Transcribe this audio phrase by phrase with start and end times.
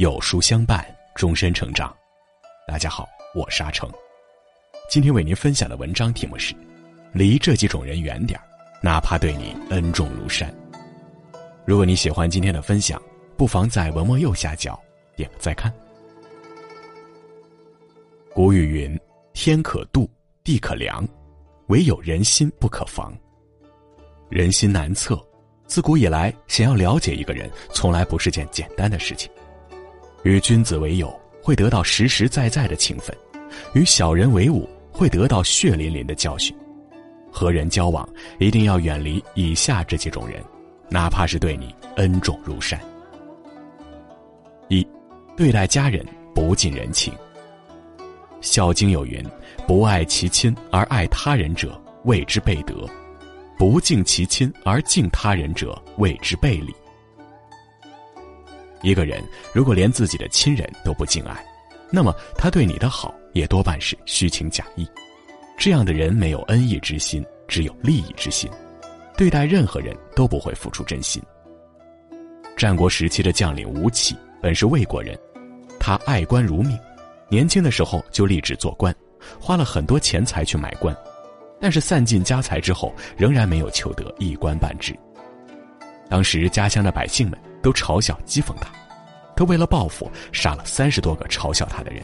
[0.00, 0.82] 有书相伴，
[1.14, 1.94] 终身成长。
[2.66, 3.86] 大家好，我是阿成。
[4.88, 6.54] 今天为您分享的文章题目是：
[7.12, 8.40] 离这几种人远点
[8.82, 10.50] 哪怕对你恩重如山。
[11.66, 12.98] 如果你喜欢今天的分享，
[13.36, 14.80] 不妨在文末右下角
[15.16, 15.70] 点个再看。
[18.32, 18.98] 古语云
[19.34, 20.10] ：“天可度，
[20.42, 21.06] 地可量，
[21.66, 23.14] 唯有人心不可防。”
[24.30, 25.22] 人心难测，
[25.66, 29.30] 自古以来，想要了解一个人，从来不是件简单的事情。
[30.22, 33.14] 与君子为友，会得到实实在在的情分；
[33.74, 36.54] 与小人为伍，会得到血淋淋的教训。
[37.32, 40.42] 和人交往，一定要远离以下这几种人，
[40.88, 42.78] 哪怕是对你恩重如山。
[44.68, 44.86] 一，
[45.36, 47.12] 对待家人不近人情。
[48.40, 49.24] 《孝经》有云
[49.66, 52.88] ：“不爱其亲而爱他人者，谓之悖德。”
[53.56, 56.74] 不敬其亲而敬他人者，谓之背礼。
[58.82, 61.44] 一个人如果连自己的亲人都不敬爱，
[61.90, 64.88] 那么他对你的好也多半是虚情假意。
[65.58, 68.50] 这样的人没有恩义之心，只有利益之心，
[69.16, 71.22] 对待任何人都不会付出真心。
[72.56, 75.18] 战国时期的将领吴起本是魏国人，
[75.78, 76.78] 他爱官如命，
[77.28, 78.94] 年轻的时候就立志做官，
[79.38, 80.96] 花了很多钱财去买官。
[81.60, 84.98] 但是散尽家财之后，仍然没有求得一官半职。
[86.08, 88.70] 当时家乡的百姓们都嘲笑讥讽他，
[89.36, 92.02] 他为了报复，杀了三十多个嘲笑他的人，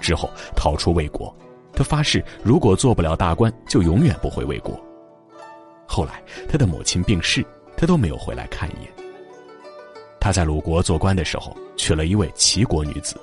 [0.00, 1.34] 之后逃出魏国。
[1.74, 4.78] 他发誓，如果做不了大官，就永远不回魏国。
[5.86, 7.44] 后来他的母亲病逝，
[7.76, 8.92] 他都没有回来看一眼。
[10.20, 13.16] 他在鲁国做官的时候，娶了一位齐国女子，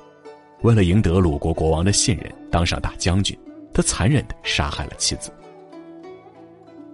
[0.62, 3.38] 为了赢得鲁国国王的信任，当上大将军，
[3.74, 5.32] 他残忍的杀害了妻子。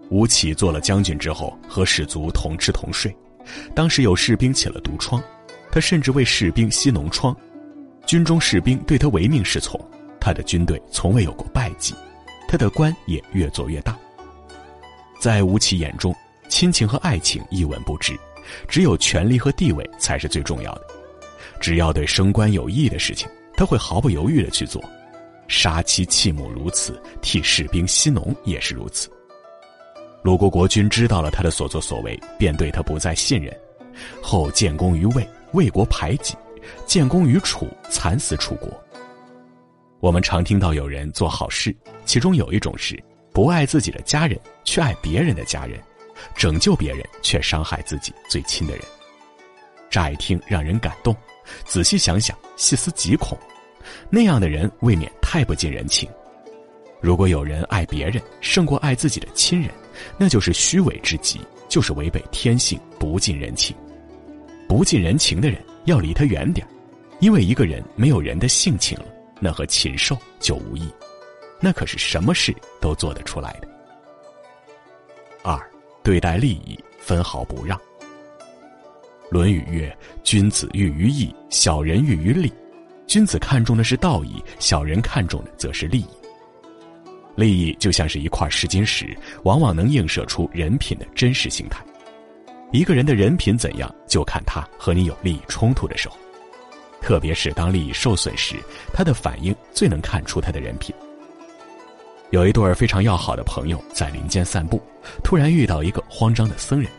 [0.10, 3.16] 吴起做了将军之后，和士卒同吃同睡。
[3.74, 5.22] 当时有士兵起了毒疮，
[5.72, 7.36] 他甚至为士兵吸脓疮。
[8.06, 9.80] 军中士兵对他唯命是从，
[10.20, 11.94] 他的军队从未有过败绩，
[12.48, 13.98] 他的官也越做越大。
[15.20, 16.16] 在吴起眼中，
[16.48, 18.18] 亲情和爱情一文不值，
[18.68, 20.82] 只有权力和地位才是最重要的。
[21.60, 24.84] 只要对升官有益的事情，他会毫不犹豫的去做。
[25.48, 29.10] 杀妻弃母如此，替士兵吸脓也是如此。
[30.26, 33.56] 鲁国国君知道了他的所作所为，便对他不再信任。
[34.24, 36.34] 后建功于魏，魏国排挤；
[36.88, 38.68] 建功于楚，惨死楚国。
[40.00, 41.76] 我们常听到有人做好事，
[42.06, 43.00] 其中有一种是
[43.32, 45.78] 不爱自己的家人，却爱别人的家人；
[46.34, 48.84] 拯救别人，却伤害自己最亲的人。
[49.92, 51.16] 乍一听让人感动，
[51.66, 53.38] 仔细想想，细思极恐。
[54.10, 56.10] 那样的人未免太不近人情。
[57.00, 59.70] 如果有人爱别人胜过爱自己的亲人，
[60.18, 63.76] 那就是虚伪之极，就是违背天性，不近人情。
[64.68, 66.66] 不近人情的人要离他远点
[67.20, 69.06] 因为一个人没有人的性情了，
[69.40, 70.90] 那和禽兽就无异。
[71.60, 73.68] 那可是什么事都做得出来的。
[75.44, 75.60] 二，
[76.04, 77.78] 对待利益分毫不让。
[79.30, 82.52] 《论语》曰：“君子喻于义，小人喻于利。
[83.08, 86.08] 君子看重的是道义，小人看重的则是利益。”
[87.36, 91.84] 利益就像是一块试金石，往往能映射出人品的真实形态。
[92.72, 96.18] 一个人的人品怎样，就看他和你有利益冲突的时候。
[97.02, 98.56] 特别是当利益受损时，
[98.92, 100.94] 他的反应最能看出他的人品。
[102.32, 104.82] 有一对非常要好的朋友在林间散步，
[105.24, 106.90] 突然遇到一个慌张的僧人。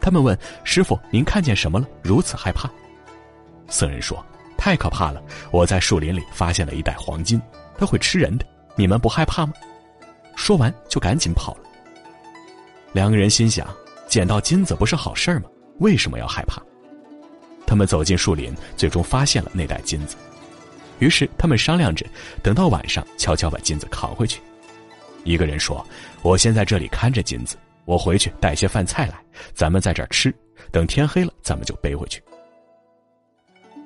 [0.00, 1.86] 他们问师傅：“您看见什么了？
[2.02, 2.68] 如此害怕？”
[3.70, 4.24] 僧人说
[4.58, 5.22] ：“太可怕了！
[5.52, 7.40] 我在树林里发现了一袋黄金，
[7.78, 8.44] 它会吃人的。”
[8.78, 9.52] 你们不害怕吗？
[10.36, 11.62] 说完就赶紧跑了。
[12.92, 13.66] 两个人心想：
[14.06, 15.50] 捡到金子不是好事吗？
[15.80, 16.62] 为什么要害怕？
[17.66, 20.14] 他们走进树林，最终发现了那袋金子。
[21.00, 22.06] 于是他们商量着，
[22.40, 24.40] 等到晚上悄悄把金子扛回去。
[25.24, 25.84] 一个人说
[26.22, 29.20] ：“我先在这里看着金子，我回去带些饭菜来，
[29.54, 30.32] 咱们在这儿吃。
[30.70, 32.22] 等天黑了，咱们就背回去。”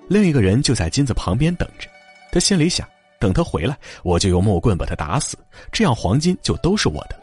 [0.07, 1.89] 另一个人就在金子旁边等着，
[2.31, 2.87] 他心里想。
[3.23, 5.39] 等他回来，我就用木棍把他打死，
[5.71, 7.23] 这样黄金就都是我的了。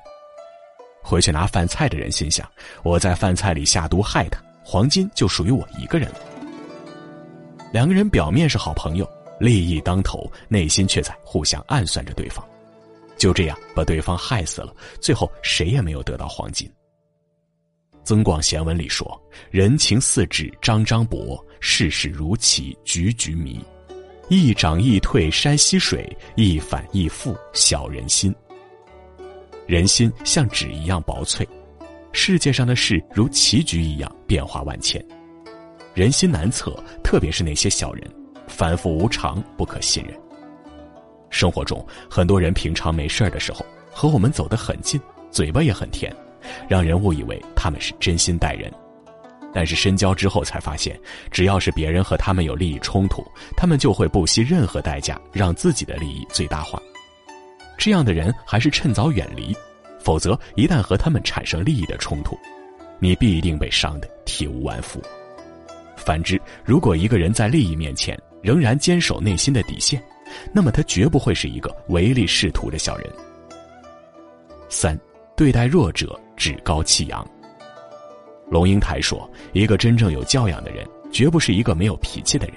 [1.04, 2.50] 回去拿饭菜的人心想：
[2.84, 6.20] 我在饭菜里下毒害他，黄金就属于我一个人了。
[7.74, 9.06] 两个人表面是好朋友，
[9.42, 12.48] 利益当头，内心却在互相暗算着对方，
[13.18, 14.74] 就这样把对方害死了。
[15.02, 16.66] 最后谁也没有得到黄金。
[18.06, 23.60] 《增广贤文》里说：“人情似纸张张薄，世事如棋局局迷。”
[24.30, 28.34] 一涨一退山溪水，一反一复小人心。
[29.66, 31.48] 人心像纸一样薄脆，
[32.12, 35.04] 世界上的事如棋局一样变化万千。
[35.96, 36.72] 人心难测，
[37.04, 38.08] 特别是那些小人，
[38.48, 40.16] 反复无常，不可信任。
[41.32, 46.16] 生活中，很多人平常没事儿的时候和我们走得很近，嘴巴也很甜，
[46.68, 48.72] 让人误以为他们是真心待人。
[49.54, 51.00] 但是深交之后才发现，
[51.32, 53.26] 只要是别人和他们有利益冲突，
[53.58, 56.82] 他们就会不惜任何代价让自己的利益最大化。
[57.78, 59.56] 这样的人还是趁早远离，
[60.00, 62.38] 否则一旦和他们产生利益的冲突，
[63.00, 65.02] 你必定被伤得体无完肤。
[65.96, 70.02] 反之，如果一个人在利益面前仍然坚守内心的底线，
[70.54, 73.10] 那么他绝不会是一个唯利是图的小人。
[74.70, 74.98] 三，
[75.36, 77.26] 对待弱者趾高气扬。
[78.50, 82.56] 龙应台说：“一个真正有教养的人，绝不是一个没有脾气的人，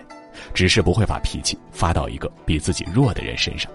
[0.55, 3.71] 只是不会把脾气发到一个比自己弱的人身上。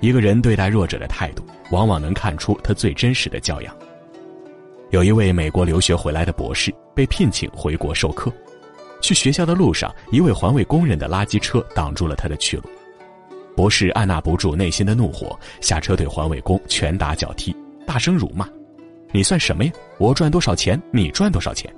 [0.00, 3.76] 一个人对待弱者的态度，往往能看出他最真实的教养。”
[4.90, 8.32] 有一位美国留学回来的博士被聘请回国授课，
[9.00, 12.64] 去学校的路上，一位环卫工人的垃圾车挡住了他的去路。
[13.54, 17.54] 博士按捺不住内心的怒火，下车对环卫工拳打脚踢，
[17.86, 18.48] 大声辱骂。
[19.12, 19.72] 你算什么呀？
[19.98, 21.72] 我赚多少钱，你赚多少钱？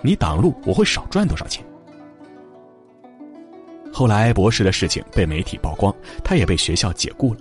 [0.00, 1.64] 你挡路，我会少赚多少钱？
[3.92, 5.94] 后来博士的事情被媒体曝光，
[6.24, 7.40] 他也被学校解雇了。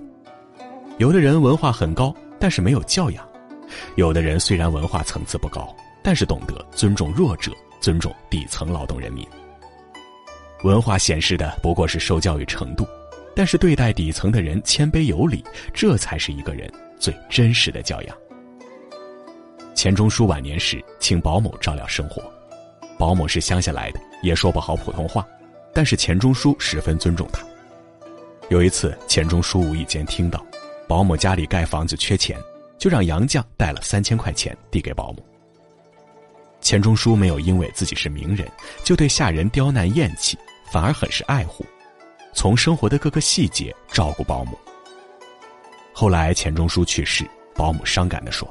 [0.97, 3.23] 有的人文化很高，但是没有教养；
[3.95, 9.25] 有的人虽然文化层次不高，但是懂得尊重弱者，尊重底层劳动人民。
[10.63, 12.85] 文化显示的不过是受教育程度，
[13.35, 15.43] 但是对待底层的人谦卑有礼，
[15.73, 18.15] 这才是一个人最真实的教养。
[19.81, 22.21] 钱钟书晚年时请保姆照料生活，
[22.99, 25.27] 保姆是乡下来的，也说不好普通话，
[25.73, 27.43] 但是钱钟书十分尊重他。
[28.49, 30.45] 有一次，钱钟书无意间听到，
[30.87, 32.37] 保姆家里盖房子缺钱，
[32.77, 35.25] 就让杨绛带了三千块钱递给保姆。
[36.61, 38.47] 钱钟书没有因为自己是名人
[38.83, 40.37] 就对下人刁难厌弃，
[40.71, 41.65] 反而很是爱护，
[42.35, 44.55] 从生活的各个细节照顾保姆。
[45.91, 47.25] 后来钱钟书去世，
[47.55, 48.47] 保姆伤感地说。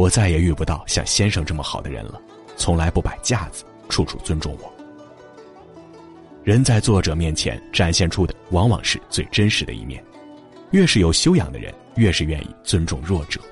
[0.00, 2.18] 我再也遇不到像先生这么好的人了，
[2.56, 4.72] 从来不摆架子，处处尊重我。
[6.42, 10.02] 人在作者面前展现出的往往是最真实的一面，
[10.70, 13.42] 越是有修养的人，越是愿意尊重弱者；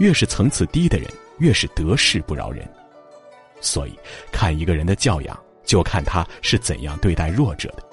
[0.00, 2.68] 越是层次低的人，越是得势不饶人。
[3.60, 3.96] 所以，
[4.32, 7.84] 看一个人的教养，就看他是怎样对待弱者的。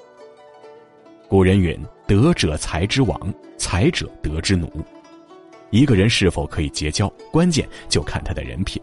[1.28, 4.68] 古人云：“德者才之王，才者德之奴。”
[5.74, 8.80] 一个人是否可以结交，关键就看他的人品。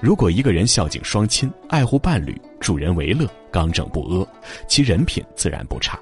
[0.00, 4.26] 如果一个人孝敬双亲、爱护伴侣、助人为乐、刚正不阿，
[4.66, 6.00] 其人品自然不差。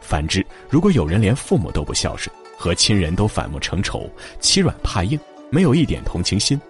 [0.00, 2.28] 反之，如果有人连父母都不孝顺，
[2.58, 5.16] 和亲人都反目成仇、欺软怕硬，
[5.48, 6.60] 没有一点同情心，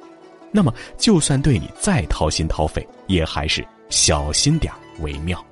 [0.52, 4.70] 那么就算对你再掏心掏肺，也还是小心点
[5.00, 5.42] 为妙。